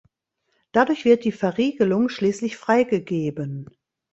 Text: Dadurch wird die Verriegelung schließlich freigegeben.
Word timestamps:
Dadurch 0.71 1.05
wird 1.05 1.25
die 1.25 1.31
Verriegelung 1.31 2.09
schließlich 2.09 2.57
freigegeben. 2.57 3.69